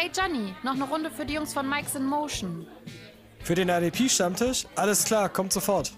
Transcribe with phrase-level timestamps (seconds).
[0.00, 2.68] Hey Johnny, noch eine Runde für die Jungs von Mike's in Motion.
[3.40, 4.64] Für den RDP-Stammtisch?
[4.76, 5.92] Alles klar, kommt sofort.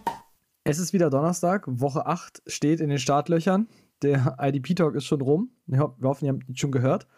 [0.65, 3.69] Es ist wieder Donnerstag, Woche 8 steht in den Startlöchern.
[4.01, 5.51] Der IDP-Talk ist schon rum.
[5.67, 7.09] Wir hoffen, ihr habt ihn schon gehört.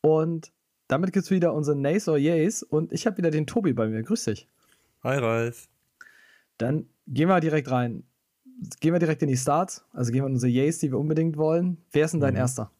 [0.00, 0.50] Und
[0.88, 2.64] damit gibt es wieder unsere Nays or Yays.
[2.64, 4.02] Und ich habe wieder den Tobi bei mir.
[4.02, 4.48] Grüß dich.
[5.04, 5.68] Hi, Ralf.
[6.56, 8.02] Dann gehen wir direkt rein.
[8.80, 9.84] Gehen wir direkt in die Starts.
[9.92, 11.78] Also gehen wir in unsere Yays, die wir unbedingt wollen.
[11.92, 12.40] Wer ist denn dein mhm.
[12.40, 12.72] erster?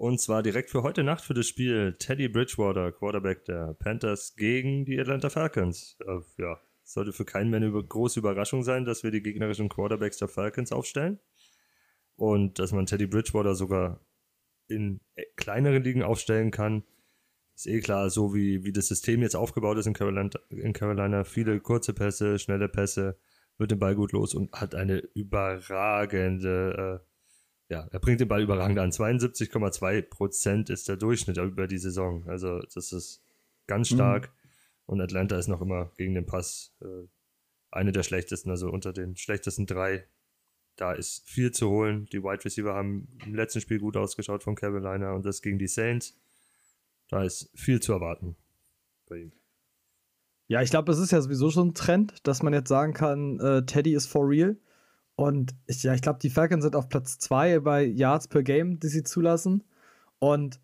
[0.00, 4.86] Und zwar direkt für heute Nacht für das Spiel Teddy Bridgewater, Quarterback der Panthers, gegen
[4.86, 5.98] die Atlanta Falcons.
[6.06, 10.16] Äh, ja, sollte für keinen mehr eine große Überraschung sein, dass wir die gegnerischen Quarterbacks
[10.16, 11.20] der Falcons aufstellen.
[12.16, 14.00] Und dass man Teddy Bridgewater sogar
[14.68, 16.82] in äh, kleineren Ligen aufstellen kann,
[17.54, 21.24] ist eh klar, so wie, wie das System jetzt aufgebaut ist in Carolina, in Carolina.
[21.24, 23.18] Viele kurze Pässe, schnelle Pässe,
[23.58, 27.09] wird den Ball gut los und hat eine überragende äh,
[27.70, 28.90] ja, er bringt den Ball überragend an.
[28.90, 32.28] 72,2 Prozent ist der Durchschnitt über die Saison.
[32.28, 33.22] Also das ist
[33.68, 33.94] ganz mhm.
[33.94, 34.26] stark.
[34.26, 34.50] Mhm.
[34.86, 37.06] Und Atlanta ist noch immer gegen den Pass äh,
[37.70, 40.04] eine der schlechtesten, also unter den schlechtesten drei.
[40.74, 42.06] Da ist viel zu holen.
[42.06, 45.68] Die Wide Receiver haben im letzten Spiel gut ausgeschaut von Carolina und das gegen die
[45.68, 46.18] Saints.
[47.08, 48.34] Da ist viel zu erwarten
[49.08, 49.32] bei ihm.
[50.48, 53.38] Ja, ich glaube, das ist ja sowieso schon ein Trend, dass man jetzt sagen kann,
[53.38, 54.56] äh, Teddy ist for real.
[55.20, 58.80] Und ich, ja, ich glaube, die Falcons sind auf Platz 2 bei Yards per Game,
[58.80, 59.62] die sie zulassen.
[60.18, 60.60] Und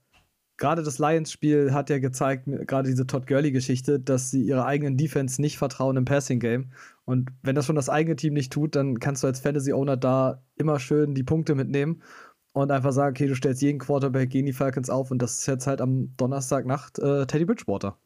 [0.57, 5.43] gerade das Lions-Spiel hat ja gezeigt, gerade diese Todd Gurley-Geschichte, dass sie ihrer eigenen Defense
[5.43, 6.73] nicht vertrauen im Passing-Game.
[7.05, 10.43] Und wenn das schon das eigene Team nicht tut, dann kannst du als Fantasy-Owner da
[10.55, 12.03] immer schön die Punkte mitnehmen
[12.55, 15.47] und einfach sagen, okay, du stellst jeden Quarterback gegen die Falcons auf und das ist
[15.49, 17.99] jetzt halt am Donnerstagnacht äh, Teddy Bridgewater.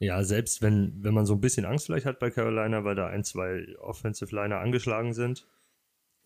[0.00, 3.06] Ja, selbst wenn, wenn man so ein bisschen Angst vielleicht hat bei Carolina, weil da
[3.06, 5.46] ein, zwei Offensive Liner angeschlagen sind,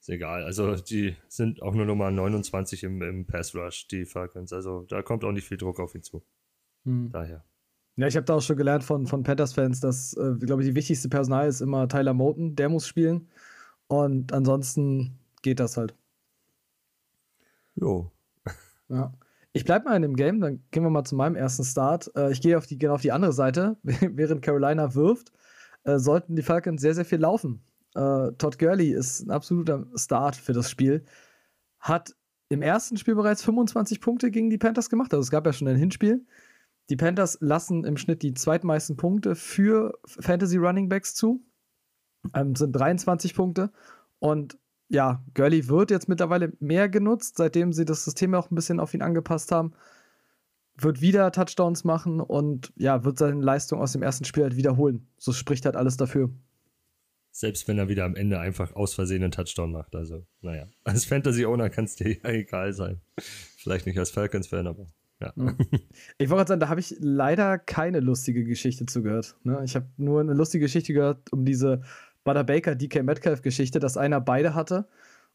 [0.06, 0.44] ist egal.
[0.44, 4.52] Also die sind auch nur Nummer 29 im, im Pass Rush, die Falcons.
[4.52, 6.22] Also da kommt auch nicht viel Druck auf ihn zu.
[6.84, 7.10] Hm.
[7.10, 7.44] Daher.
[7.97, 10.75] Ja, ich habe da auch schon gelernt von, von Panthers-Fans, dass, äh, glaube ich, die
[10.75, 12.54] wichtigste Personal ist immer Tyler Moten.
[12.54, 13.28] Der muss spielen.
[13.88, 15.94] Und ansonsten geht das halt.
[17.75, 18.10] Jo.
[18.88, 19.12] Ja.
[19.52, 22.14] Ich bleibe mal in dem Game, dann gehen wir mal zu meinem ersten Start.
[22.14, 23.76] Äh, ich gehe auf die, genau auf die andere Seite.
[23.82, 25.32] Während Carolina wirft,
[25.82, 27.64] äh, sollten die Falcons sehr, sehr viel laufen.
[27.96, 31.04] Äh, Todd Gurley ist ein absoluter Start für das Spiel.
[31.80, 32.14] Hat
[32.48, 35.12] im ersten Spiel bereits 25 Punkte gegen die Panthers gemacht.
[35.14, 36.26] Also es gab ja schon ein Hinspiel.
[36.90, 41.42] Die Panthers lassen im Schnitt die zweitmeisten Punkte für Fantasy Running Backs zu.
[42.34, 43.72] Ähm, sind 23 Punkte.
[44.18, 44.58] Und
[44.88, 48.94] ja, Gurley wird jetzt mittlerweile mehr genutzt, seitdem sie das System auch ein bisschen auf
[48.94, 49.72] ihn angepasst haben.
[50.76, 55.08] Wird wieder Touchdowns machen und ja, wird seine Leistung aus dem ersten Spiel halt wiederholen.
[55.16, 56.30] So spricht halt alles dafür.
[57.38, 59.94] Selbst wenn er wieder am Ende einfach aus Versehen einen Touchdown macht.
[59.94, 60.69] Also, naja.
[60.84, 63.02] Als Fantasy-Owner kann es dir ja egal sein.
[63.19, 64.86] Vielleicht nicht als Falcons-Fan, aber
[65.20, 65.34] ja.
[66.16, 69.36] Ich wollte gerade sagen, da habe ich leider keine lustige Geschichte zugehört.
[69.44, 69.60] Ne?
[69.66, 71.82] Ich habe nur eine lustige Geschichte gehört um diese
[72.25, 74.88] Butter Baker DK Metcalf Geschichte, dass einer beide hatte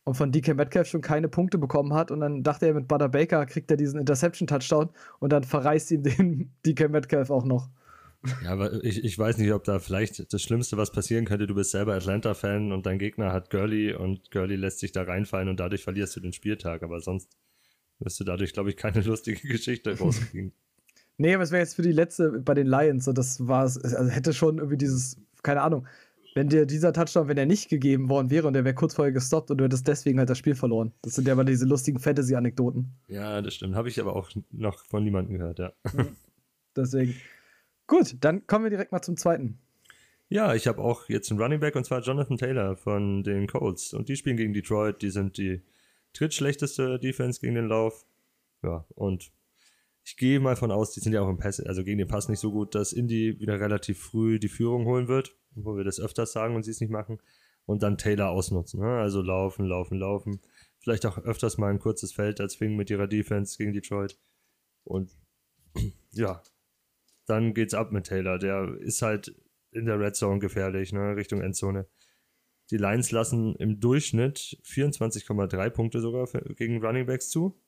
[0.03, 3.09] und von DK Metcalf schon keine Punkte bekommen hat und dann dachte er mit Butter
[3.09, 7.69] Baker kriegt er diesen Interception Touchdown und dann verreißt ihm den DK Metcalf auch noch.
[8.43, 11.55] Ja, aber ich, ich weiß nicht, ob da vielleicht das Schlimmste, was passieren könnte, du
[11.55, 15.59] bist selber Atlanta-Fan und dein Gegner hat Gurley und Gurley lässt sich da reinfallen und
[15.59, 17.29] dadurch verlierst du den Spieltag, aber sonst
[17.99, 20.53] wirst du dadurch, glaube ich, keine lustige Geschichte rauskriegen.
[21.17, 23.77] nee, aber es wäre jetzt für die letzte bei den Lions, so das war es,
[23.83, 25.87] also hätte schon irgendwie dieses, keine Ahnung,
[26.33, 29.11] wenn dir dieser Touchdown, wenn er nicht gegeben worden wäre und der wäre kurz vorher
[29.11, 30.93] gestoppt und du hättest deswegen halt das Spiel verloren.
[31.01, 32.93] Das sind ja aber diese lustigen Fantasy-Anekdoten.
[33.07, 33.75] Ja, das stimmt.
[33.75, 35.73] Habe ich aber auch noch von niemandem gehört, ja.
[36.75, 37.15] Deswegen.
[37.91, 39.59] Gut, dann kommen wir direkt mal zum zweiten.
[40.29, 43.93] Ja, ich habe auch jetzt einen Running Back und zwar Jonathan Taylor von den Colts.
[43.93, 45.01] Und die spielen gegen Detroit.
[45.01, 45.61] Die sind die
[46.13, 48.05] drittschlechteste Defense gegen den Lauf.
[48.63, 49.33] Ja, und
[50.05, 52.29] ich gehe mal von aus, die sind ja auch im Pass, also gegen den Pass
[52.29, 55.99] nicht so gut, dass Indy wieder relativ früh die Führung holen wird, wo wir das
[55.99, 57.19] öfters sagen und sie es nicht machen.
[57.65, 58.79] Und dann Taylor ausnutzen.
[58.79, 59.01] Ne?
[59.01, 60.39] Also laufen, laufen, laufen.
[60.79, 64.17] Vielleicht auch öfters mal ein kurzes Feld als Fing mit ihrer Defense gegen Detroit.
[64.85, 65.11] Und
[66.13, 66.41] ja,
[67.31, 68.37] dann geht's ab mit Taylor.
[68.37, 69.33] Der ist halt
[69.71, 71.87] in der Red Zone gefährlich, ne, Richtung Endzone.
[72.69, 77.59] Die Lions lassen im Durchschnitt 24,3 Punkte sogar für, gegen Running Backs zu.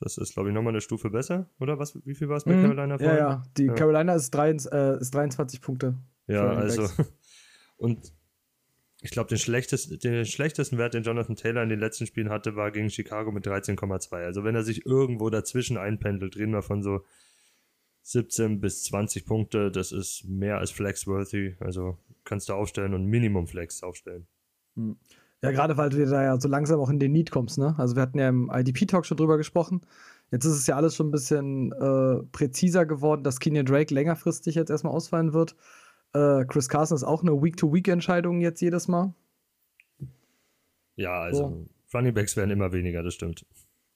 [0.00, 1.78] Das ist, glaube ich, nochmal eine Stufe besser, oder?
[1.78, 2.62] Was, wie viel war es bei mhm.
[2.62, 3.16] Carolina vorhin?
[3.16, 3.74] Ja, ja, die ja.
[3.74, 5.96] Carolina ist, drei, äh, ist 23 Punkte.
[6.26, 6.88] Ja, also.
[7.78, 8.12] Und
[9.00, 12.56] ich glaube, den schlechtesten, den schlechtesten Wert, den Jonathan Taylor in den letzten Spielen hatte,
[12.56, 14.24] war gegen Chicago mit 13,2.
[14.24, 17.04] Also wenn er sich irgendwo dazwischen einpendelt, reden wir von so
[18.06, 21.56] 17 bis 20 Punkte, das ist mehr als flexworthy.
[21.58, 24.28] Also kannst du aufstellen und Minimum Flex aufstellen.
[24.76, 24.96] Hm.
[25.42, 27.74] Ja, gerade weil du da ja so langsam auch in den Need kommst, ne?
[27.78, 29.80] Also wir hatten ja im IDP-Talk schon drüber gesprochen.
[30.30, 34.54] Jetzt ist es ja alles schon ein bisschen äh, präziser geworden, dass Kenyon Drake längerfristig
[34.54, 35.56] jetzt erstmal ausfallen wird.
[36.14, 39.14] Äh, Chris Carson ist auch eine Week-to-Week-Entscheidung jetzt jedes Mal.
[40.94, 41.66] Ja, also so.
[41.92, 43.44] Running Backs werden immer weniger, das stimmt.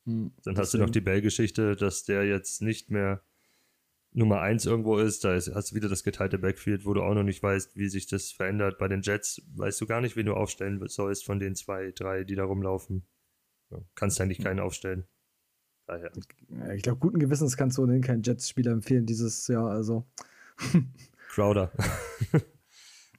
[0.04, 3.22] Hm, Dann hast du noch die Bell-Geschichte, dass der jetzt nicht mehr
[4.12, 5.24] Nummer 1 irgendwo ist.
[5.24, 7.88] Da ist, hast du wieder das geteilte Backfield, wo du auch noch nicht weißt, wie
[7.88, 8.78] sich das verändert.
[8.78, 12.24] Bei den Jets weißt du gar nicht, wen du aufstellen sollst von den zwei, drei,
[12.24, 13.06] die da rumlaufen.
[13.70, 15.06] Ja, kannst eigentlich keinen aufstellen.
[15.86, 16.12] Daher.
[16.74, 19.70] Ich glaube, guten Gewissens kannst du ohnehin keinen Jets-Spieler empfehlen dieses Jahr.
[19.70, 20.06] Also.
[21.28, 21.72] Crowder.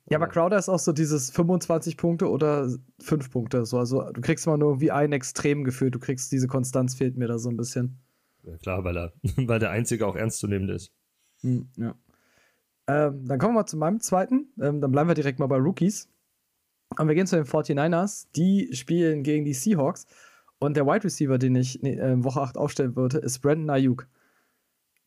[0.10, 3.66] ja, aber Crowder ist auch so dieses 25 Punkte oder 5 Punkte.
[3.66, 3.78] So.
[3.78, 5.92] Also du kriegst mal nur wie ein extrem Gefühl.
[5.92, 8.00] Du kriegst diese Konstanz fehlt mir da so ein bisschen.
[8.44, 10.92] Ja, klar, weil er, weil der Einzige auch ernstzunehmend ist.
[11.42, 11.96] Hm, ja.
[12.88, 14.52] Ähm, dann kommen wir mal zu meinem zweiten.
[14.60, 16.10] Ähm, dann bleiben wir direkt mal bei Rookies.
[16.98, 18.28] Und wir gehen zu den 49ers.
[18.36, 20.08] Die spielen gegen die Seahawks.
[20.60, 24.08] Und der Wide Receiver, den ich in äh, Woche 8 aufstellen würde, ist Brandon Ayuk.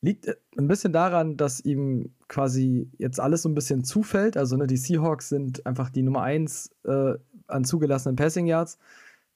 [0.01, 4.37] Liegt äh, ein bisschen daran, dass ihm quasi jetzt alles so ein bisschen zufällt.
[4.37, 7.15] Also ne, die Seahawks sind einfach die Nummer 1 äh,
[7.47, 8.79] an zugelassenen Passing Yards.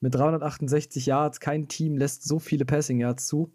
[0.01, 3.53] Mit 368 Yards, kein Team lässt so viele Passing Yards zu.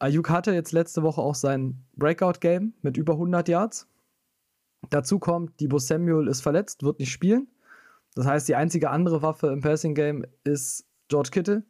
[0.00, 3.86] Ayuk hatte jetzt letzte Woche auch sein Breakout-Game mit über 100 Yards.
[4.88, 7.48] Dazu kommt, Debo Samuel ist verletzt, wird nicht spielen.
[8.14, 11.64] Das heißt, die einzige andere Waffe im Passing-Game ist George Kittle.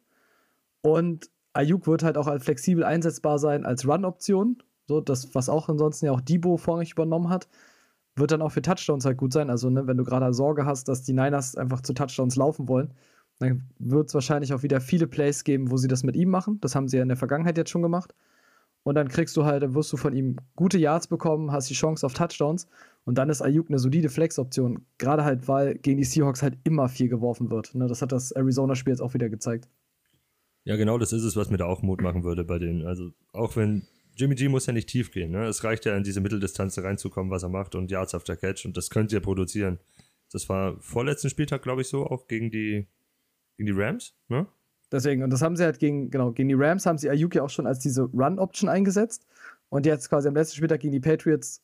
[0.81, 4.63] Und Ayuk wird halt auch als flexibel einsetzbar sein als Run-Option.
[4.87, 7.49] So, das, was auch ansonsten ja auch Debo vorrangig übernommen hat,
[8.15, 9.49] wird dann auch für Touchdowns halt gut sein.
[9.49, 12.93] Also, ne, wenn du gerade Sorge hast, dass die Niners einfach zu Touchdowns laufen wollen,
[13.41, 16.59] dann wird es wahrscheinlich auch wieder viele Plays geben, wo sie das mit ihm machen.
[16.61, 18.13] Das haben sie ja in der Vergangenheit jetzt schon gemacht.
[18.83, 21.75] Und dann kriegst du halt, dann wirst du von ihm gute Yards bekommen, hast die
[21.75, 22.67] Chance auf Touchdowns.
[23.03, 24.85] Und dann ist Ayuk eine solide Flex-Option.
[24.97, 27.75] Gerade halt, weil gegen die Seahawks halt immer viel geworfen wird.
[27.75, 29.67] Ne, das hat das Arizona-Spiel jetzt auch wieder gezeigt.
[30.63, 32.85] Ja, genau das ist es, was mir da auch Mut machen würde bei denen.
[32.85, 33.83] Also, auch wenn
[34.15, 35.31] Jimmy G muss ja nicht tief gehen.
[35.31, 35.45] Ne?
[35.45, 38.65] Es reicht ja, in diese Mitteldistanz reinzukommen, was er macht und Yards after Catch.
[38.65, 39.79] Und das könnt ihr produzieren.
[40.31, 42.87] Das war vorletzten Spieltag, glaube ich, so, auch gegen die
[43.61, 44.47] gegen die Rams, ne?
[44.91, 47.43] Deswegen, und das haben sie halt gegen, genau, gegen die Rams haben sie Ayuk ja
[47.43, 49.25] auch schon als diese Run-Option eingesetzt.
[49.69, 51.63] Und jetzt quasi am letzten Spieltag gegen die Patriots,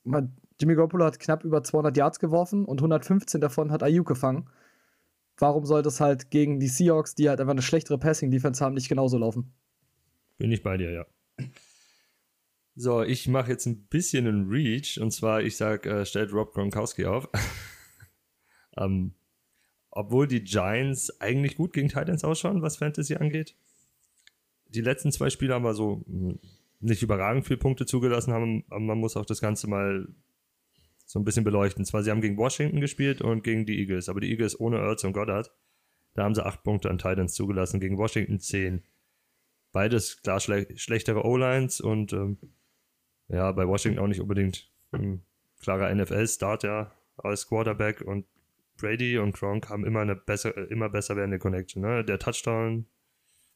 [0.61, 4.49] Jimmy Garoppolo hat knapp über 200 Yards geworfen und 115 davon hat Ayuk gefangen.
[5.37, 8.87] Warum soll das halt gegen die Seahawks, die halt einfach eine schlechtere Passing-Defense haben, nicht
[8.87, 9.51] genauso laufen?
[10.37, 11.05] Bin ich bei dir, ja.
[12.75, 16.53] So, ich mache jetzt ein bisschen einen Reach und zwar, ich sage, äh, stellt Rob
[16.53, 17.27] Gronkowski auf.
[18.77, 19.16] ähm,
[19.97, 23.55] obwohl die Giants eigentlich gut gegen Titans ausschauen, was Fantasy angeht.
[24.67, 26.37] Die letzten zwei Spiele haben wir so hm,
[26.79, 30.07] nicht überragend viele Punkte zugelassen, haben, man muss auch das Ganze mal
[31.07, 31.83] so ein bisschen beleuchten.
[31.83, 35.03] Zwar, sie haben gegen Washington gespielt und gegen die Eagles, aber die Eagles ohne Ertz
[35.03, 35.51] und Goddard,
[36.13, 38.83] da haben sie acht Punkte an Titans zugelassen, gegen Washington zehn.
[39.71, 42.37] Beides klar schle schlechtere O-Lines und ähm,
[43.29, 45.23] ja, bei Washington auch nicht unbedingt ein
[45.59, 48.25] klarer NFL-Start ja als Quarterback und
[48.77, 51.81] Brady und Gronk haben immer eine besser, immer besser werdende Connection.
[51.81, 52.03] Ne?
[52.05, 52.87] Der Touchdown,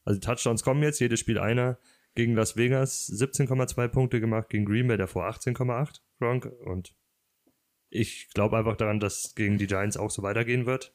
[0.04, 1.80] also Touchdowns kommen jetzt, jedes Spiel einer.
[2.14, 6.46] Gegen Las Vegas 17,2 Punkte gemacht, gegen Green Bay davor 18,8 Gronk.
[6.66, 6.94] Und
[7.90, 10.94] ich glaube einfach daran, dass gegen die Giants auch so weitergehen wird.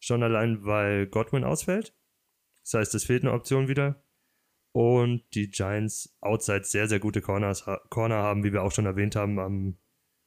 [0.00, 1.94] Schon allein, weil Godwin ausfällt.
[2.62, 4.02] Das heißt, es fehlt eine Option wieder.
[4.72, 9.16] Und die Giants outside sehr, sehr gute Corners, Corner haben, wie wir auch schon erwähnt
[9.16, 9.78] haben, am,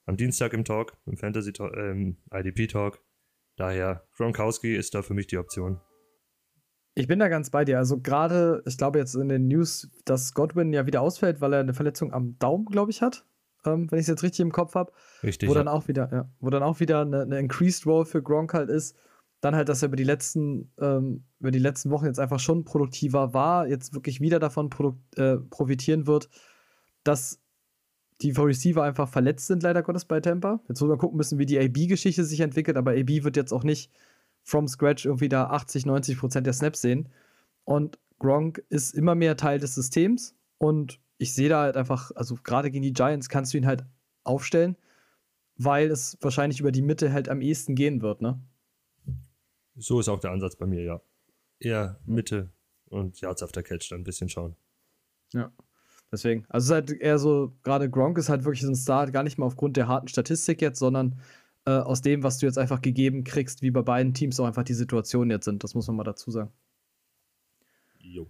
[0.05, 3.03] am Dienstag im Talk, im Fantasy Talk, äh, im IDP Talk.
[3.61, 5.79] Daher, Gronkowski ist da für mich die Option.
[6.95, 7.77] Ich bin da ganz bei dir.
[7.77, 11.59] Also gerade, ich glaube jetzt in den News, dass Godwin ja wieder ausfällt, weil er
[11.59, 13.23] eine Verletzung am Daumen, glaube ich, hat.
[13.63, 14.91] Ähm, wenn ich es jetzt richtig im Kopf habe.
[15.21, 15.47] Richtig.
[15.47, 18.55] Wo dann auch wieder, ja, wo dann auch wieder eine, eine Increased Role für Gronk
[18.55, 18.97] halt ist.
[19.41, 22.65] Dann halt, dass er über die letzten, ähm, über die letzten Wochen jetzt einfach schon
[22.65, 24.71] produktiver war, jetzt wirklich wieder davon
[25.17, 26.29] äh, profitieren wird,
[27.03, 27.39] dass
[28.21, 30.59] die Receiver einfach verletzt sind, leider Gottes, bei Tampa.
[30.67, 33.63] Jetzt muss man gucken müssen, wie die AB-Geschichte sich entwickelt, aber AB wird jetzt auch
[33.63, 33.91] nicht
[34.43, 37.09] from scratch irgendwie da 80, 90 Prozent der Snaps sehen.
[37.63, 42.35] Und Gronk ist immer mehr Teil des Systems und ich sehe da halt einfach, also
[42.43, 43.83] gerade gegen die Giants kannst du ihn halt
[44.23, 44.75] aufstellen,
[45.55, 48.39] weil es wahrscheinlich über die Mitte halt am ehesten gehen wird, ne?
[49.75, 51.01] So ist auch der Ansatz bei mir, ja.
[51.59, 52.51] Eher Mitte
[52.89, 54.55] und Yards after Catch dann ein bisschen schauen.
[55.33, 55.51] Ja.
[56.11, 59.13] Deswegen, also es ist halt eher so, gerade Gronk ist halt wirklich so ein Start,
[59.13, 61.19] gar nicht mal aufgrund der harten Statistik jetzt, sondern
[61.65, 64.63] äh, aus dem, was du jetzt einfach gegeben kriegst, wie bei beiden Teams auch einfach
[64.63, 65.63] die Situationen jetzt sind.
[65.63, 66.51] Das muss man mal dazu sagen.
[67.99, 68.27] Jo.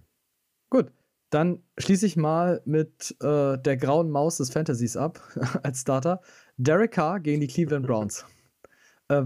[0.70, 0.92] Gut,
[1.30, 5.20] dann schließe ich mal mit äh, der grauen Maus des Fantasies ab
[5.62, 6.20] als Starter.
[6.56, 8.26] Derek Carr gegen die Cleveland Browns.
[9.08, 9.24] äh,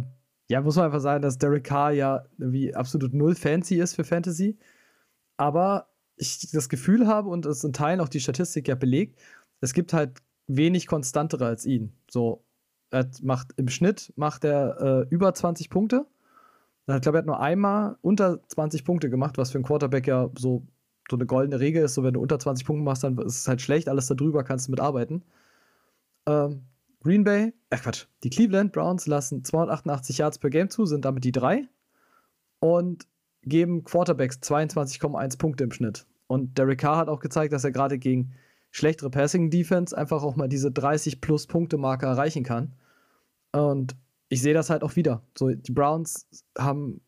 [0.49, 4.05] ja, muss man einfach sagen, dass Derek Carr ja wie absolut null fancy ist für
[4.05, 4.57] Fantasy.
[5.37, 9.19] Aber ich das Gefühl habe und es in Teilen auch die Statistik ja belegt,
[9.61, 11.93] es gibt halt wenig konstantere als ihn.
[12.11, 12.45] So,
[12.91, 16.07] er macht im Schnitt macht er äh, über 20 Punkte.
[16.89, 20.31] Ich glaube, er hat nur einmal unter 20 Punkte gemacht, was für einen Quarterback ja
[20.39, 20.63] so,
[21.11, 21.95] so eine goldene Regel ist.
[21.95, 23.89] So, wenn du unter 20 Punkte machst, dann ist es halt schlecht.
[23.89, 25.25] Alles darüber kannst du mitarbeiten.
[26.27, 26.63] Ähm,
[27.03, 31.25] Green Bay, äh Quatsch, die Cleveland Browns lassen 288 Yards per Game zu, sind damit
[31.25, 31.69] die drei
[32.61, 33.07] und
[33.47, 36.07] geben Quarterbacks 22,1 Punkte im Schnitt.
[36.26, 38.33] Und Derek Carr hat auch gezeigt, dass er gerade gegen
[38.71, 42.75] schlechtere Passing Defense einfach auch mal diese 30 plus Punkte Marke erreichen kann.
[43.53, 43.97] Und
[44.29, 45.23] ich sehe das halt auch wieder.
[45.38, 47.00] So, die Browns haben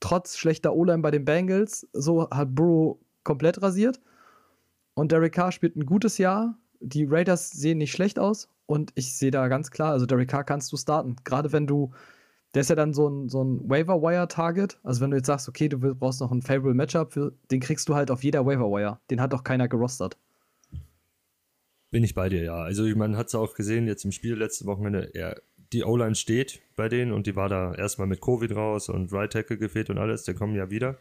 [0.00, 4.00] trotz schlechter O-Line bei den Bengals, so hat Burrow komplett rasiert.
[4.94, 6.58] Und Derek Carr spielt ein gutes Jahr.
[6.80, 8.48] Die Raiders sehen nicht schlecht aus.
[8.66, 11.16] Und ich sehe da ganz klar, also Derek Carr kannst du starten.
[11.24, 11.92] Gerade wenn du,
[12.54, 14.78] der ist ja dann so ein, so ein Waiver-Wire-Target.
[14.82, 17.88] Also wenn du jetzt sagst, okay, du brauchst noch ein Favorable Matchup, für, den kriegst
[17.88, 18.98] du halt auf jeder Waiver-Wire.
[19.10, 20.18] Den hat doch keiner gerostert.
[21.90, 22.56] Bin ich bei dir, ja.
[22.56, 25.40] Also man hat es auch gesehen jetzt im Spiel letzte Wochenende, er,
[25.72, 29.32] die O-Line steht bei denen und die war da erstmal mit Covid raus und Right
[29.32, 30.98] Tackle gefehlt und alles, die kommen ja wieder.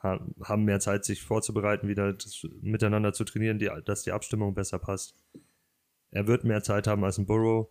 [0.00, 2.14] Haben mehr Zeit, sich vorzubereiten, wieder
[2.60, 5.14] miteinander zu trainieren, die, dass die Abstimmung besser passt.
[6.10, 7.68] Er wird mehr Zeit haben als ein Burrow.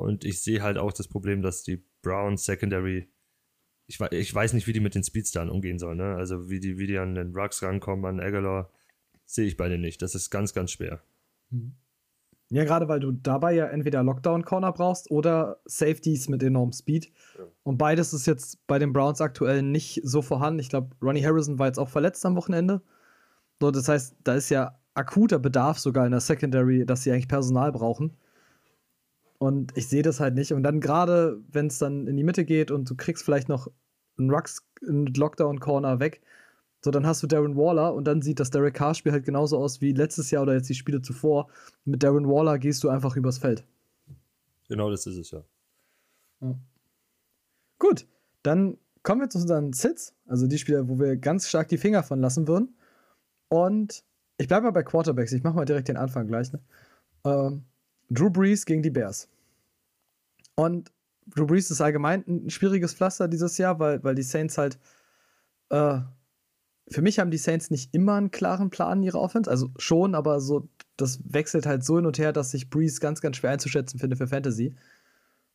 [0.00, 3.08] Und ich sehe halt auch das Problem, dass die Browns Secondary,
[3.86, 5.98] ich, ich weiß nicht, wie die mit den Speedstern umgehen sollen.
[5.98, 6.14] Ne?
[6.16, 8.70] Also wie die, wie die an den Rucks rankommen, an Aguilar,
[9.26, 10.02] sehe ich beide nicht.
[10.02, 11.02] Das ist ganz, ganz schwer.
[11.50, 11.74] Mhm.
[12.52, 17.12] Ja, gerade weil du dabei ja entweder Lockdown-Corner brauchst oder Safeties mit enormem Speed.
[17.38, 17.44] Ja.
[17.62, 20.58] Und beides ist jetzt bei den Browns aktuell nicht so vorhanden.
[20.58, 22.82] Ich glaube, Ronnie Harrison war jetzt auch verletzt am Wochenende.
[23.60, 27.28] So, das heißt, da ist ja akuter Bedarf sogar in der Secondary, dass sie eigentlich
[27.28, 28.16] Personal brauchen.
[29.40, 30.52] Und ich sehe das halt nicht.
[30.52, 33.68] Und dann gerade, wenn es dann in die Mitte geht und du kriegst vielleicht noch
[34.18, 36.20] einen Rux, einen Lockdown-Corner weg,
[36.84, 39.80] so dann hast du Darren Waller und dann sieht das Derek Carr-Spiel halt genauso aus
[39.80, 41.48] wie letztes Jahr oder jetzt die Spiele zuvor.
[41.86, 43.64] Mit Darren Waller gehst du einfach übers Feld.
[44.68, 45.42] Genau das ist es ja.
[46.42, 46.54] ja.
[47.78, 48.06] Gut,
[48.42, 52.02] dann kommen wir zu unseren Sits, also die Spieler, wo wir ganz stark die Finger
[52.02, 52.76] von lassen würden.
[53.48, 54.04] Und
[54.36, 55.32] ich bleibe mal bei Quarterbacks.
[55.32, 56.52] Ich mache mal direkt den Anfang gleich.
[56.52, 56.60] Ne?
[57.24, 57.64] Ähm,
[58.10, 59.28] Drew Brees gegen die Bears.
[60.54, 60.92] Und
[61.26, 64.78] Drew Brees ist allgemein ein schwieriges Pflaster dieses Jahr, weil, weil die Saints halt.
[65.70, 66.00] Äh,
[66.92, 69.48] für mich haben die Saints nicht immer einen klaren Plan in ihrer Offense.
[69.48, 73.20] Also schon, aber so, das wechselt halt so hin und her, dass ich Brees ganz,
[73.20, 74.74] ganz schwer einzuschätzen finde für Fantasy.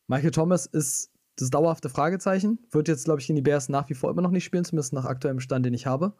[0.06, 2.58] Michael Thomas ist das dauerhafte Fragezeichen.
[2.70, 4.94] Wird jetzt, glaube ich, in die Bears nach wie vor immer noch nicht spielen, zumindest
[4.94, 6.14] nach aktuellem Stand, den ich habe.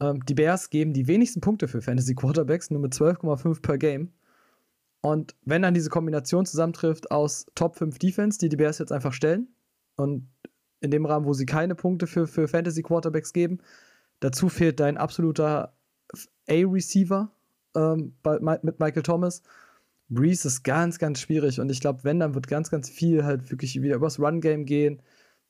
[0.00, 4.12] Ähm, die Bears geben die wenigsten Punkte für Fantasy Quarterbacks, nur mit 12,5 per Game.
[5.00, 9.12] Und wenn dann diese Kombination zusammentrifft aus Top 5 Defense, die die Bears jetzt einfach
[9.12, 9.48] stellen,
[9.96, 10.28] und
[10.80, 13.58] in dem Rahmen, wo sie keine Punkte für, für Fantasy Quarterbacks geben,
[14.20, 15.74] dazu fehlt dein absoluter
[16.48, 17.30] A-Receiver
[17.76, 18.14] ähm,
[18.62, 19.42] mit Michael Thomas.
[20.08, 23.50] Breeze ist ganz, ganz schwierig und ich glaube, wenn, dann wird ganz, ganz viel halt
[23.50, 25.02] wirklich wieder übers Run-Game gehen,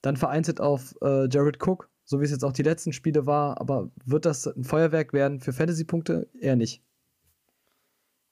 [0.03, 3.61] dann vereinzelt auf äh, Jared Cook, so wie es jetzt auch die letzten Spiele war.
[3.61, 6.29] Aber wird das ein Feuerwerk werden für Fantasy-Punkte?
[6.41, 6.83] Eher nicht.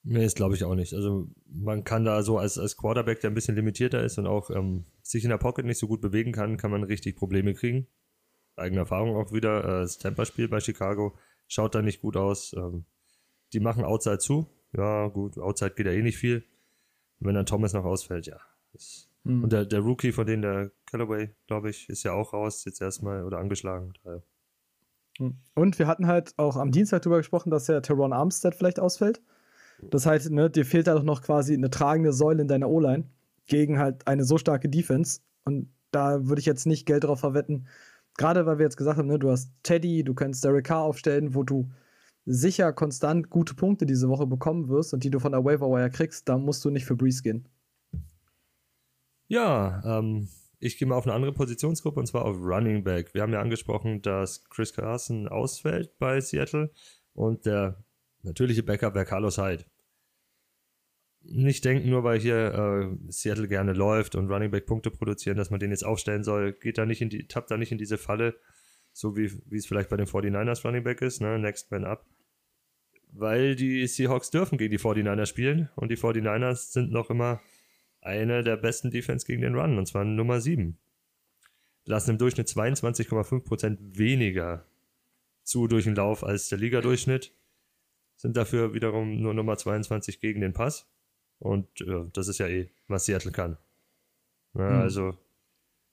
[0.08, 0.94] Nee, das glaube ich auch nicht.
[0.94, 4.50] Also man kann da so als, als Quarterback, der ein bisschen limitierter ist und auch
[4.50, 7.88] ähm, sich in der Pocket nicht so gut bewegen kann, kann man richtig Probleme kriegen.
[8.54, 9.64] Eigene Erfahrung auch wieder.
[9.64, 12.54] Äh, das Tampa-Spiel bei Chicago schaut da nicht gut aus.
[12.56, 12.84] Ähm,
[13.52, 14.46] die machen Outside zu.
[14.76, 16.44] Ja, gut, Outside geht ja eh nicht viel.
[17.18, 18.38] Und wenn dann Thomas noch ausfällt, ja.
[19.24, 19.42] Mhm.
[19.42, 22.80] Und der, der Rookie von denen, der Callaway, glaube ich, ist ja auch raus, jetzt
[22.80, 23.92] erstmal oder angeschlagen.
[25.18, 25.36] Hm.
[25.54, 29.20] Und wir hatten halt auch am Dienstag darüber gesprochen, dass der Teron Armstead vielleicht ausfällt.
[29.82, 33.04] Das heißt, ne, dir fehlt da doch noch quasi eine tragende Säule in deiner O-Line
[33.46, 35.20] gegen halt eine so starke Defense.
[35.44, 37.68] Und da würde ich jetzt nicht Geld drauf verwetten.
[38.16, 41.34] Gerade weil wir jetzt gesagt haben, ne, du hast Teddy, du kannst Derek Carr aufstellen,
[41.34, 41.70] wo du
[42.24, 45.90] sicher konstant gute Punkte diese Woche bekommen wirst und die du von der Waiver Wire
[45.90, 47.48] kriegst, da musst du nicht für Breeze gehen.
[49.28, 50.28] Ja, ähm,
[50.58, 53.14] ich gehe mal auf eine andere Positionsgruppe und zwar auf Running Back.
[53.14, 56.70] Wir haben ja angesprochen, dass Chris Carson ausfällt bei Seattle
[57.14, 57.84] und der
[58.26, 59.64] natürliche Backup wäre Carlos Hyde.
[61.22, 65.50] Nicht denken, nur weil hier äh, Seattle gerne läuft und Running Back Punkte produzieren, dass
[65.50, 66.52] man den jetzt aufstellen soll.
[66.52, 68.36] Geht da nicht in die, tappt da nicht in diese Falle,
[68.92, 71.38] so wie, wie es vielleicht bei den 49ers Running Back ist, ne?
[71.38, 72.06] Next Man Up.
[73.12, 77.40] Weil die Seahawks dürfen gegen die 49ers spielen und die 49ers sind noch immer
[78.02, 80.78] eine der besten Defense gegen den Run, und zwar Nummer 7.
[81.86, 84.64] Lassen im Durchschnitt 22,5% weniger
[85.42, 87.32] zu durch den Lauf als der Ligadurchschnitt.
[88.16, 90.88] Sind dafür wiederum nur Nummer 22 gegen den Pass.
[91.38, 93.58] Und äh, das ist ja eh, was Seattle kann.
[94.54, 94.80] Ja, mhm.
[94.80, 95.18] Also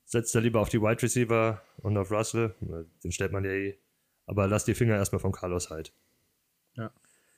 [0.04, 2.54] setzt er lieber auf die Wide Receiver und auf Russell.
[3.02, 3.78] Den stellt man ja eh
[4.26, 5.92] Aber lass die Finger erstmal von Carlos halt.
[6.74, 6.90] Ja.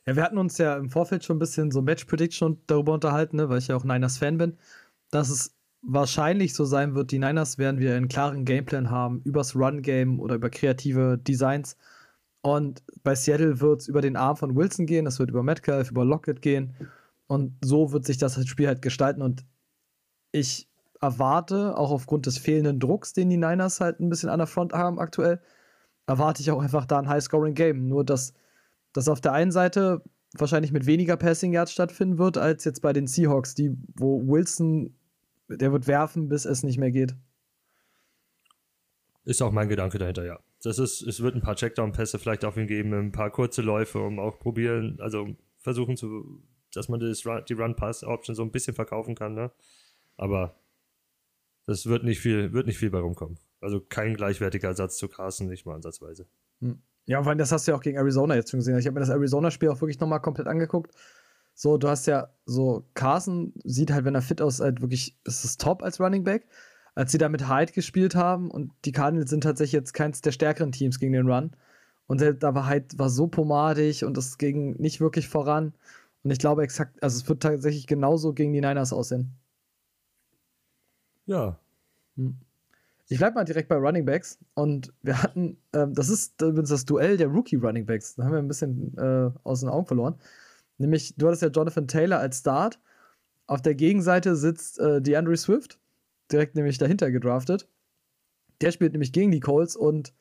[0.07, 3.37] Ja, wir hatten uns ja im Vorfeld schon ein bisschen so Match Prediction darüber unterhalten,
[3.37, 4.57] ne, weil ich ja auch Niners-Fan bin,
[5.11, 9.57] dass es wahrscheinlich so sein wird, die Niners werden wir einen klaren Gameplan haben übers
[9.57, 11.77] Run-Game oder über kreative Designs.
[12.47, 15.91] Und bei Seattle wird es über den Arm von Wilson gehen, das wird über Metcalf,
[15.91, 16.77] über Lockett gehen.
[17.27, 19.21] Und so wird sich das Spiel halt gestalten.
[19.21, 19.45] Und
[20.31, 20.69] ich
[21.01, 24.75] erwarte, auch aufgrund des fehlenden Drucks, den die Niners halt ein bisschen an der Front
[24.75, 25.41] haben aktuell,
[26.07, 27.89] erwarte ich auch einfach da ein High-Scoring-Game.
[27.89, 28.33] Nur, dass
[28.93, 32.93] das auf der einen Seite wahrscheinlich mit weniger Passing Yards stattfinden wird, als jetzt bei
[32.93, 34.95] den Seahawks, die, wo Wilson,
[35.49, 37.17] der wird werfen, bis es nicht mehr geht.
[39.25, 40.39] Ist auch mein Gedanke dahinter, ja.
[40.63, 44.01] Das ist, es wird ein paar Checkdown-Pässe vielleicht auf ihn geben, ein paar kurze Läufe,
[44.01, 49.15] um auch probieren, also versuchen zu, dass man das, die Run-Pass-Option so ein bisschen verkaufen
[49.15, 49.51] kann, ne?
[50.17, 50.59] Aber
[51.67, 53.39] das wird nicht viel, wird nicht viel bei rumkommen.
[53.61, 56.27] Also kein gleichwertiger Ersatz zu Carson, nicht mal ansatzweise.
[56.61, 56.81] Hm.
[57.07, 58.79] Ja, weil das hast du ja auch gegen Arizona jetzt schon gesehen.
[58.79, 60.93] Ich habe mir das Arizona-Spiel auch wirklich nochmal komplett angeguckt.
[61.55, 65.45] So, du hast ja so, Carson sieht halt, wenn er fit aus, halt wirklich, ist
[65.45, 66.47] es top als Running Back.
[66.97, 70.33] Als sie da mit Hyde gespielt haben und die Cardinals sind tatsächlich jetzt keins der
[70.33, 71.53] stärkeren Teams gegen den Run.
[72.09, 75.75] Und da war Hyde war so pomadig und das ging nicht wirklich voran.
[76.25, 79.31] Und ich glaube exakt, also es wird tatsächlich genauso gegen die Niners aussehen.
[81.27, 81.59] Ja.
[82.17, 82.37] Hm.
[83.09, 86.85] Ich bleibe mal direkt bei Running Backs und wir hatten, ähm, das ist übrigens das
[86.85, 88.17] Duell der Rookie Running Backs.
[88.17, 90.17] Da haben wir ein bisschen äh, aus den Augen verloren.
[90.79, 92.81] Nämlich, du hattest ja Jonathan Taylor als Start.
[93.47, 95.79] Auf der Gegenseite sitzt äh, DeAndre Swift,
[96.33, 97.69] direkt nämlich dahinter gedraftet.
[98.61, 100.15] Der spielt nämlich gegen die Colts und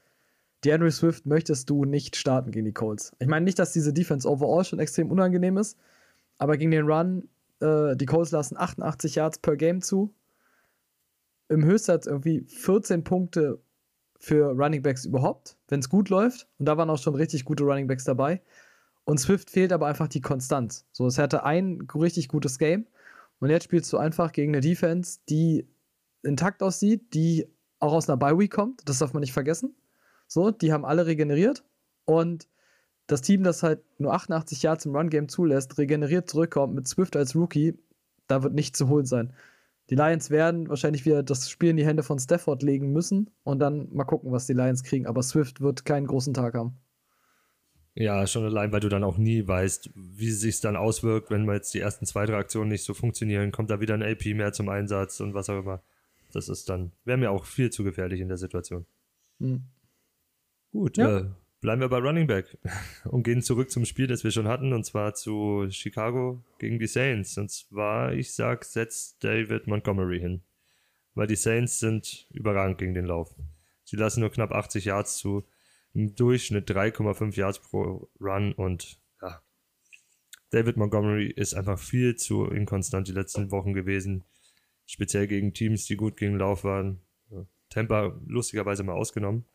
[0.64, 3.16] DeAndre Swift möchtest du nicht starten gegen die Colts.
[3.20, 5.78] Ich meine nicht, dass diese Defense overall schon extrem unangenehm ist,
[6.38, 10.14] aber gegen den Run, äh, die Colts lassen 88 Yards per Game zu
[11.48, 13.60] im Höchstsatz irgendwie 14 Punkte
[14.20, 16.48] für Running Backs überhaupt, wenn es gut läuft.
[16.58, 18.42] Und da waren auch schon richtig gute Running Backs dabei.
[19.04, 20.86] Und Swift fehlt aber einfach die Konstanz.
[20.92, 22.88] So, es hatte ein richtig gutes Game.
[23.40, 25.68] Und jetzt spielst du einfach gegen eine Defense, die
[26.26, 27.48] intakt aussieht, die
[27.80, 28.82] auch aus einer Bye Week kommt.
[28.86, 29.76] Das darf man nicht vergessen.
[30.28, 31.64] So, die haben alle regeneriert.
[32.06, 32.48] Und
[33.08, 37.36] das Team, das halt nur 88 Yards im Run-Game zulässt, regeneriert zurückkommt mit Swift als
[37.36, 37.78] Rookie,
[38.28, 39.34] da wird nichts zu holen sein.
[39.92, 43.60] Die Lions werden wahrscheinlich wieder das Spiel in die Hände von Stafford legen müssen und
[43.60, 45.06] dann mal gucken, was die Lions kriegen.
[45.06, 46.80] Aber Swift wird keinen großen Tag haben.
[47.94, 51.46] Ja, schon allein, weil du dann auch nie weißt, wie es sich dann auswirkt, wenn
[51.46, 53.52] mal jetzt die ersten zwei, drei Aktionen nicht so funktionieren.
[53.52, 55.82] Kommt da wieder ein AP mehr zum Einsatz und was auch immer.
[56.36, 58.86] Das ist dann, wäre mir auch viel zu gefährlich in der Situation.
[59.40, 59.64] Hm.
[60.72, 61.20] Gut, ja.
[61.20, 61.30] äh,
[61.62, 62.58] Bleiben wir bei Running Back
[63.06, 66.88] und gehen zurück zum Spiel, das wir schon hatten, und zwar zu Chicago gegen die
[66.88, 67.38] Saints.
[67.38, 70.44] Und zwar, ich sag, setzt David Montgomery hin.
[71.14, 73.34] Weil die Saints sind überragend gegen den Lauf.
[73.86, 75.46] Sie lassen nur knapp 80 Yards zu,
[75.94, 79.42] im Durchschnitt 3,5 Yards pro Run und ja.
[80.50, 84.26] David Montgomery ist einfach viel zu inkonstant die letzten Wochen gewesen.
[84.86, 87.02] Speziell gegen Teams, die gut gegen Lauf waren.
[87.70, 89.46] Tampa lustigerweise mal ausgenommen.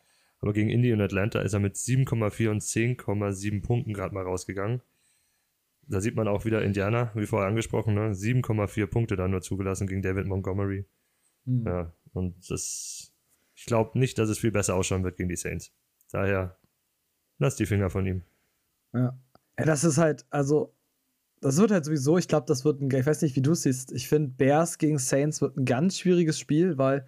[0.41, 4.81] Aber gegen Indy und Atlanta ist er mit 7,4 und 10,7 Punkten gerade mal rausgegangen.
[5.83, 8.13] Da sieht man auch wieder Indiana, wie vorher angesprochen, ne?
[8.13, 10.87] 7,4 Punkte da nur zugelassen gegen David Montgomery.
[11.45, 11.67] Mhm.
[11.67, 13.13] Ja, und das,
[13.55, 15.73] ich glaube nicht, dass es viel besser ausschauen wird gegen die Saints.
[16.11, 16.57] Daher,
[17.39, 18.23] lass die Finger von ihm.
[18.93, 19.19] Ja.
[19.59, 20.75] ja das ist halt, also,
[21.41, 23.93] das wird halt sowieso, ich glaube, das wird ein, ich weiß nicht, wie du siehst,
[23.93, 27.07] ich finde, Bears gegen Saints wird ein ganz schwieriges Spiel, weil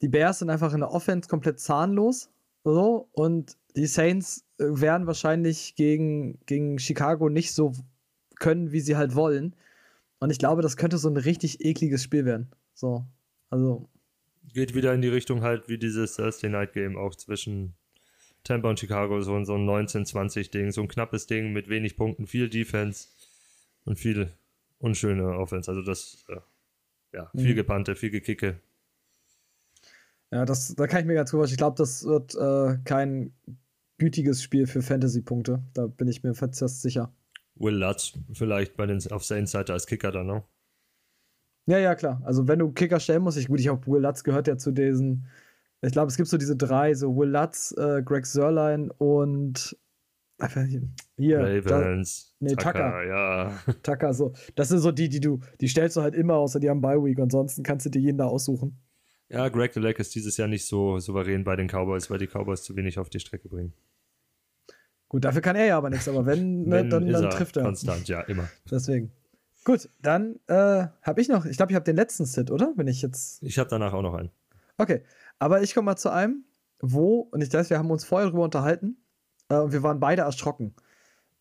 [0.00, 2.30] die Bears sind einfach in der Offense komplett zahnlos.
[2.64, 7.72] So, und die Saints äh, werden wahrscheinlich gegen, gegen Chicago nicht so
[8.38, 9.54] können, wie sie halt wollen.
[10.20, 12.50] Und ich glaube, das könnte so ein richtig ekliges Spiel werden.
[12.74, 13.04] So,
[13.50, 13.88] also.
[14.52, 17.74] Geht wieder in die Richtung halt wie dieses Thursday Night Game auch zwischen
[18.44, 22.48] Tampa und Chicago, so, so ein 19-20-Ding, so ein knappes Ding mit wenig Punkten, viel
[22.48, 23.08] Defense
[23.88, 24.30] und viel
[24.78, 25.70] unschöne Offense.
[25.70, 26.36] Also das, äh,
[27.16, 27.56] ja, viel mhm.
[27.56, 28.60] Gepannte, viel Gekicke.
[30.30, 33.32] Ja, das, da kann ich mir ganz gut Ich glaube, das wird äh, kein
[33.96, 35.62] gütiges Spiel für Fantasy-Punkte.
[35.72, 37.12] Da bin ich mir fast sicher.
[37.54, 40.44] Will Lutz vielleicht bei den, auf Saints Seite als Kicker dann, ne?
[41.66, 42.20] Ja, ja, klar.
[42.24, 44.70] Also, wenn du Kicker stellen musst, ich, gut, ich habe Will Lutz gehört ja zu
[44.70, 45.26] diesen.
[45.80, 49.76] Ich glaube, es gibt so diese drei: so Will Lutz, äh, Greg Sörlein und.
[51.16, 51.40] Hier.
[51.40, 52.36] Ravens.
[52.38, 53.06] Da, nee, Tucker, Tucker.
[53.06, 53.58] Ja.
[53.82, 54.32] Tucker, so.
[54.54, 55.40] Das sind so die, die du.
[55.60, 57.18] Die stellst du halt immer, außer die haben Bye Week.
[57.18, 58.78] Ansonsten kannst du dir jeden da aussuchen.
[59.28, 62.28] Ja, Greg the Lake ist dieses Jahr nicht so souverän bei den Cowboys, weil die
[62.28, 63.74] Cowboys zu wenig auf die Strecke bringen.
[65.08, 67.56] Gut, dafür kann er ja aber nichts, aber wenn, ne, wenn dann, dann er trifft
[67.56, 67.64] er.
[67.64, 68.48] Konstant, ja, immer.
[68.70, 69.10] Deswegen.
[69.64, 72.72] Gut, dann äh, habe ich noch, ich glaube, ich habe den letzten Sit, oder?
[72.76, 73.42] Wenn ich jetzt.
[73.42, 74.30] Ich habe danach auch noch einen.
[74.78, 75.02] Okay,
[75.38, 76.44] aber ich komme mal zu einem,
[76.80, 78.96] wo, und ich weiß, wir haben uns vorher darüber unterhalten,
[79.48, 80.74] äh, und wir waren beide erschrocken.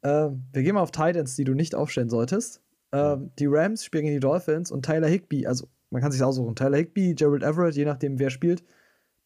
[0.01, 2.61] Äh, wir gehen mal auf Titans, die du nicht aufstellen solltest.
[2.91, 6.55] Äh, die Rams spielen gegen die Dolphins und Tyler Higby, also man kann sich aussuchen,
[6.55, 8.63] Tyler Higby, Gerald Everett, je nachdem wer spielt,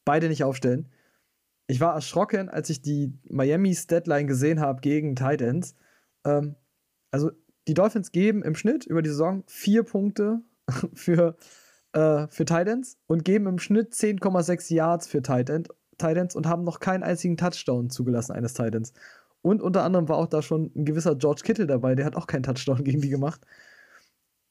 [0.05, 0.89] beide nicht aufstellen.
[1.67, 5.75] Ich war erschrocken, als ich die Miami's Deadline gesehen habe gegen Titans.
[6.25, 6.55] Ähm,
[7.11, 7.31] also
[7.67, 10.41] die Dolphins geben im Schnitt über die Saison vier Punkte
[10.93, 11.37] für,
[11.93, 15.63] äh, für Titans und geben im Schnitt 10,6 Yards für Titan,
[16.01, 18.93] Titans und haben noch keinen einzigen Touchdown zugelassen eines Titans.
[19.41, 22.27] Und unter anderem war auch da schon ein gewisser George Kittle dabei, der hat auch
[22.27, 23.41] keinen Touchdown gegen die gemacht.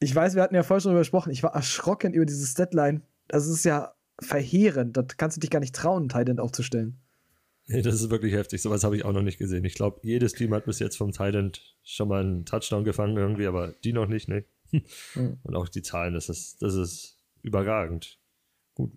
[0.00, 3.02] Ich weiß, wir hatten ja vorher schon darüber gesprochen, ich war erschrocken über dieses Deadline.
[3.28, 4.96] Das ist ja verheerend.
[4.96, 6.96] Das kannst du dich gar nicht trauen, einen Titan aufzustellen.
[7.66, 8.62] Nee, das ist wirklich heftig.
[8.62, 9.64] Sowas habe ich auch noch nicht gesehen.
[9.64, 11.52] Ich glaube, jedes Team hat bis jetzt vom Titan
[11.84, 14.44] schon mal einen Touchdown gefangen irgendwie, aber die noch nicht, ne?
[14.72, 18.18] Und auch die Zahlen, das ist, das ist überragend.
[18.74, 18.92] Gut,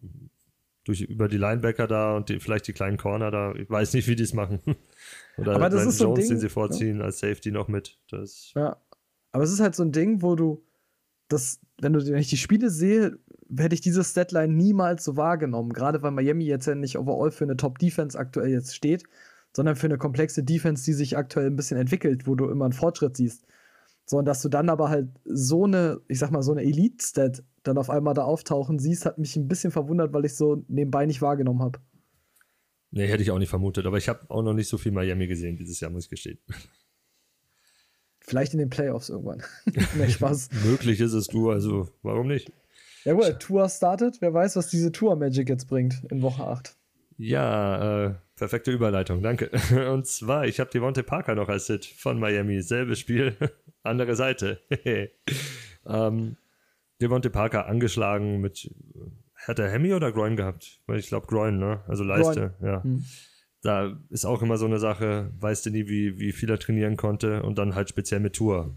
[0.84, 3.54] durch, über die Linebacker da und die, vielleicht die kleinen Corner da.
[3.56, 4.60] Ich weiß nicht, wie die es machen.
[5.38, 7.06] Oder aber das ist so Jones, Ding, den sie vorziehen, ja.
[7.06, 7.98] als Safety noch mit.
[8.10, 8.78] Das ja.
[9.32, 10.64] Aber es ist halt so ein Ding, wo du
[11.28, 13.18] das, wenn du wenn ich die Spiele sehe,
[13.58, 15.74] hätte ich dieses Deadline niemals so wahrgenommen.
[15.74, 19.04] Gerade weil Miami jetzt ja nicht overall für eine Top-Defense aktuell jetzt steht,
[19.56, 22.74] sondern für eine komplexe Defense, die sich aktuell ein bisschen entwickelt, wo du immer einen
[22.74, 23.46] Fortschritt siehst.
[24.06, 27.44] So, und dass du dann aber halt so eine, ich sag mal, so eine Elite-Stat
[27.64, 31.06] dann auf einmal da auftauchen siehst, hat mich ein bisschen verwundert, weil ich so nebenbei
[31.06, 31.80] nicht wahrgenommen habe.
[32.92, 35.28] Nee, hätte ich auch nicht vermutet, aber ich habe auch noch nicht so viel Miami
[35.28, 36.38] gesehen dieses Jahr, muss ich gestehen.
[38.20, 39.42] Vielleicht in den Playoffs irgendwann.
[39.98, 40.50] nee, Spaß.
[40.66, 42.52] Möglich ist es du, also warum nicht?
[43.04, 44.18] Ja gut, Tour startet.
[44.22, 46.76] Wer weiß, was diese Tour Magic jetzt bringt in Woche 8.
[47.18, 49.50] Ja, äh, perfekte Überleitung, danke.
[49.92, 52.62] Und zwar, ich habe Devonte Parker noch als Sit von Miami.
[52.62, 53.36] Selbes Spiel,
[53.84, 54.60] andere Seite.
[55.86, 56.38] ähm,
[57.04, 58.74] Devonte Parker angeschlagen mit,
[59.36, 60.80] hat er Hemi oder Groin gehabt?
[60.94, 61.84] Ich glaube Groin, ne?
[61.88, 62.72] Also Leiste, Groin.
[62.72, 62.84] ja.
[62.84, 63.06] Hm.
[63.62, 66.98] Da ist auch immer so eine Sache, weißt du nie, wie, wie viel er trainieren
[66.98, 68.76] konnte und dann halt speziell mit Tour,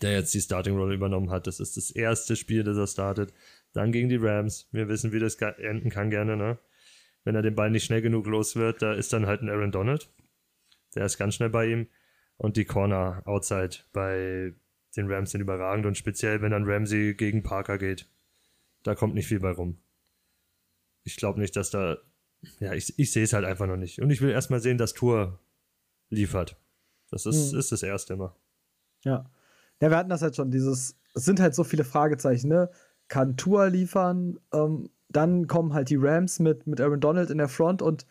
[0.00, 1.46] der jetzt die Starting Rolle übernommen hat.
[1.46, 3.34] Das ist das erste Spiel, das er startet.
[3.72, 4.68] Dann gegen die Rams.
[4.72, 6.58] Wir wissen, wie das enden kann gerne, ne?
[7.24, 9.72] Wenn er den Ball nicht schnell genug los wird, da ist dann halt ein Aaron
[9.72, 10.10] Donald.
[10.94, 11.86] Der ist ganz schnell bei ihm.
[12.38, 14.54] Und die Corner outside bei
[14.96, 18.08] den Rams sind überragend und speziell, wenn dann Ramsey gegen Parker geht,
[18.82, 19.78] da kommt nicht viel bei rum.
[21.04, 21.98] Ich glaube nicht, dass da,
[22.58, 24.00] ja, ich, ich sehe es halt einfach noch nicht.
[24.00, 25.38] Und ich will erstmal sehen, dass Tour
[26.08, 26.56] liefert.
[27.10, 27.58] Das ist, hm.
[27.58, 28.36] ist das Erste immer.
[29.04, 29.30] Ja.
[29.80, 32.70] Ja, wir hatten das halt schon, dieses, es sind halt so viele Fragezeichen, ne?
[33.08, 34.38] Kann Tour liefern?
[34.52, 38.06] Ähm, dann kommen halt die Rams mit, mit Aaron Donald in der Front und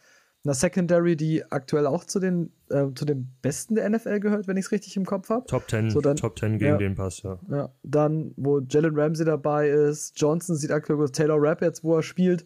[0.45, 4.55] einer Secondary, die aktuell auch zu den, äh, zu den Besten der NFL gehört, wenn
[4.57, 5.45] ich es richtig im Kopf habe.
[5.47, 7.39] Top 10, so dann, Top 10 gegen ja, den Pass, ja.
[7.49, 7.69] ja.
[7.83, 12.03] Dann, wo Jalen Ramsey dabei ist, Johnson sieht aktuell gut, Taylor Rapp jetzt, wo er
[12.03, 12.45] spielt,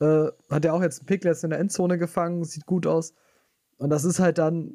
[0.00, 3.14] äh, hat er auch jetzt einen Pick jetzt in der Endzone gefangen, sieht gut aus.
[3.78, 4.72] Und das ist halt dann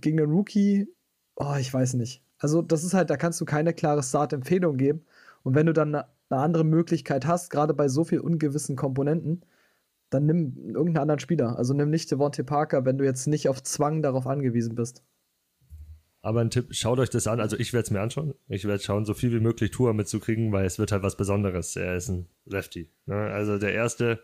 [0.00, 0.88] gegen den Rookie,
[1.36, 2.22] oh, ich weiß nicht.
[2.38, 5.04] Also, das ist halt, da kannst du keine klare Start-Empfehlung geben.
[5.42, 9.42] Und wenn du dann eine, eine andere Möglichkeit hast, gerade bei so viel ungewissen Komponenten,
[10.10, 11.56] dann nimm irgendeinen anderen Spieler.
[11.56, 15.04] Also nimm nicht Devontae Parker, wenn du jetzt nicht auf Zwang darauf angewiesen bist.
[16.22, 17.40] Aber ein Tipp, schaut euch das an.
[17.40, 18.34] Also ich werde es mir anschauen.
[18.48, 21.76] Ich werde schauen, so viel wie möglich Tour mitzukriegen, weil es wird halt was Besonderes.
[21.76, 22.90] Er ist ein Lefty.
[23.06, 23.14] Ne?
[23.14, 24.20] Also der erste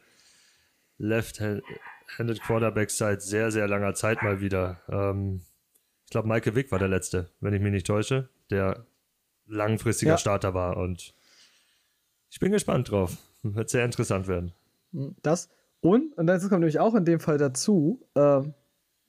[0.98, 4.80] Left-Handed Quarterback seit sehr, sehr langer Zeit mal wieder.
[4.88, 5.40] Ähm,
[6.04, 8.84] ich glaube, Michael Wick war der letzte, wenn ich mich nicht täusche, der
[9.46, 10.18] langfristiger ja.
[10.18, 10.76] Starter war.
[10.76, 11.14] Und
[12.30, 13.16] ich bin gespannt drauf.
[13.42, 14.52] Wird sehr interessant werden.
[15.22, 15.48] Das
[15.80, 18.42] und, und das kommt nämlich auch in dem Fall dazu, äh,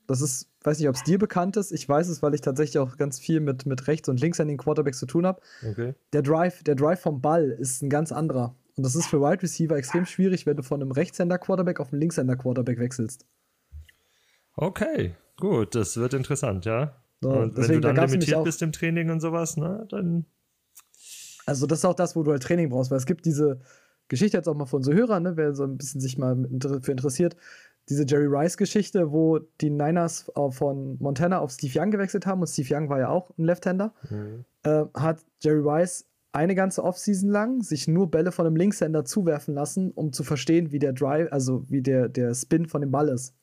[0.07, 2.79] das ist, weiß nicht, ob es dir bekannt ist, ich weiß es, weil ich tatsächlich
[2.79, 5.41] auch ganz viel mit, mit rechts und links an den Quarterbacks zu tun habe.
[5.69, 5.95] Okay.
[6.13, 8.55] Der Drive, der Drive vom Ball ist ein ganz anderer.
[8.77, 11.99] Und das ist für Wide Receiver extrem schwierig, wenn du von einem Rechtshänder-Quarterback auf einen
[12.01, 13.25] Linkshänder-Quarterback wechselst.
[14.55, 16.95] Okay, gut, das wird interessant, ja.
[17.21, 20.25] So, und deswegen, wenn du dann limitiert bist im Training und sowas, ne, dann.
[21.47, 23.61] Also, das ist auch das, wo du halt Training brauchst, weil es gibt diese,
[24.07, 26.35] Geschichte jetzt auch mal von so Hörern, ne, wer so ein bisschen sich mal
[26.81, 27.35] für interessiert.
[27.89, 32.75] Diese Jerry Rice-Geschichte, wo die Niners von Montana auf Steve Young gewechselt haben und Steve
[32.75, 34.45] Young war ja auch ein Left-Hander, mhm.
[34.63, 39.53] äh, hat Jerry Rice eine ganze Offseason lang sich nur Bälle von einem Linkshänder zuwerfen
[39.53, 43.07] lassen, um zu verstehen, wie der Drive, also wie der, der Spin von dem Ball
[43.07, 43.33] ist.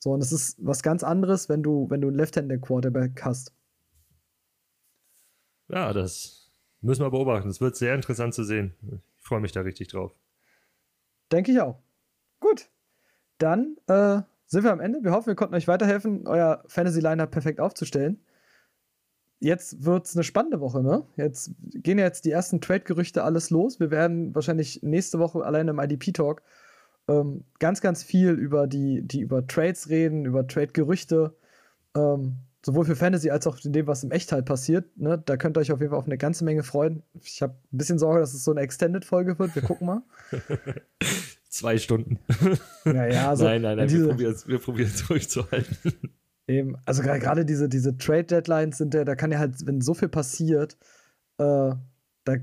[0.00, 3.52] So, und es ist was ganz anderes, wenn du, wenn du einen Left-Hander-Quarterback hast.
[5.68, 7.48] Ja, das müssen wir beobachten.
[7.48, 8.74] Es wird sehr interessant zu sehen
[9.28, 10.12] freue mich da richtig drauf.
[11.30, 11.80] Denke ich auch.
[12.40, 12.68] Gut.
[13.38, 15.04] Dann äh, sind wir am Ende.
[15.04, 18.20] Wir hoffen, wir konnten euch weiterhelfen, euer Fantasy-Liner perfekt aufzustellen.
[19.40, 21.06] Jetzt wird es eine spannende Woche, ne?
[21.16, 23.78] Jetzt gehen jetzt die ersten Trade-Gerüchte alles los.
[23.78, 26.42] Wir werden wahrscheinlich nächste Woche alleine im IDP-Talk
[27.08, 31.36] ähm, ganz, ganz viel über die, die über Trades reden, über Trade-Gerüchte,
[31.96, 34.96] ähm, sowohl für Fantasy als auch in dem, was im Echtheit passiert.
[34.96, 35.22] Ne?
[35.24, 37.02] Da könnt ihr euch auf jeden Fall auf eine ganze Menge freuen.
[37.22, 39.54] Ich habe ein bisschen Sorge, dass es so eine Extended-Folge wird.
[39.54, 40.02] Wir gucken mal.
[41.48, 42.18] Zwei Stunden.
[42.84, 45.76] Naja, also, nein, nein, nein, diese, wir probieren es durchzuhalten.
[46.46, 50.08] Eben, also gerade diese, diese Trade-Deadlines sind ja, da kann ja halt, wenn so viel
[50.08, 50.76] passiert,
[51.38, 51.72] äh,
[52.24, 52.36] da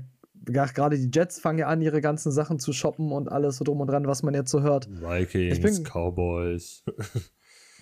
[0.44, 3.80] gerade die Jets fangen ja an, ihre ganzen Sachen zu shoppen und alles so drum
[3.80, 4.88] und dran, was man jetzt so hört.
[4.88, 6.84] Vikings, bin, Cowboys.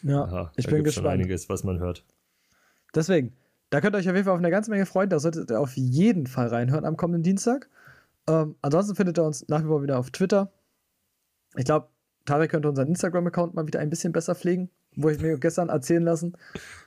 [0.03, 1.05] ja, ja, ich bin gespannt.
[1.05, 2.05] Schon einiges, was man hört.
[2.95, 3.33] Deswegen,
[3.71, 5.09] da könnt ihr euch auf jeden Fall auf eine ganze Menge freuen.
[5.09, 7.69] Da solltet ihr auf jeden Fall reinhören am kommenden Dienstag.
[8.29, 10.51] Ähm, ansonsten findet ihr uns nach wie vor wieder auf Twitter.
[11.57, 11.89] Ich glaube,
[12.25, 16.03] Tarek könnte unseren Instagram-Account mal wieder ein bisschen besser pflegen, wo ich mir gestern erzählen
[16.03, 16.37] lassen.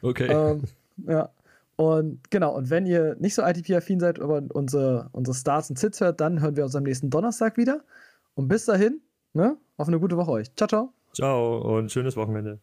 [0.01, 0.27] Okay.
[0.27, 0.63] Ähm,
[1.05, 1.29] ja.
[1.75, 6.01] Und genau, und wenn ihr nicht so ITP-affin seid, aber unsere, unsere Stars und Sits
[6.01, 7.81] hört, dann hören wir uns am nächsten Donnerstag wieder.
[8.33, 9.01] Und bis dahin,
[9.33, 10.55] ne, auf eine gute Woche euch.
[10.55, 10.93] Ciao, ciao.
[11.13, 12.59] Ciao und schönes Wochenende.